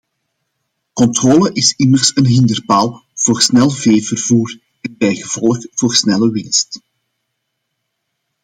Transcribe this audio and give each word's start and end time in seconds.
Controle 0.95 1.51
is 1.55 1.73
immers 1.79 2.15
een 2.15 2.25
hinderpaal 2.25 3.03
voor 3.13 3.41
snel 3.41 3.69
veevervoer 3.69 4.57
en 4.81 4.97
bijgevolg 4.97 5.57
voor 5.71 5.93
snelle 5.95 6.31
winst. 6.31 6.79